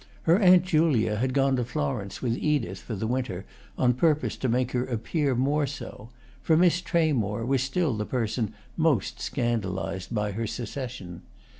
[0.23, 3.45] Her aunt Julia had gone to Florence with Edith for the winter,
[3.77, 6.09] on purpose to make her appear more so;
[6.41, 11.21] for Miss Tramore was still the person most scandalised by her secession.